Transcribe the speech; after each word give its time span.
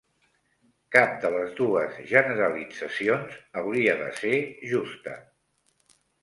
Cap 0.95 1.11
de 1.25 1.29
les 1.35 1.51
dues 1.59 1.99
generalitzacions 2.13 3.37
hauria 3.63 3.95
de 4.01 4.09
ser 4.23 4.33
justa. 4.73 5.15